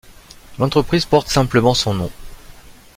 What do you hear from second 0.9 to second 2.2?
porte simplement son nom.